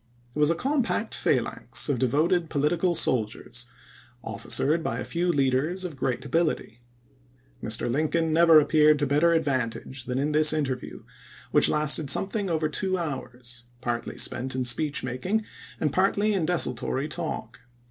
[0.35, 3.67] It was a compact phalanx of devoted political soldiers,
[4.23, 6.79] officered by a few leaders of gi'eat ability.
[7.61, 7.87] Mr.
[7.87, 11.03] Lincoln never ap peared to better advantage than in this interview,
[11.51, 15.45] which lasted something over two hours, partly spent in speech making
[15.79, 17.59] and partly in desultory talk.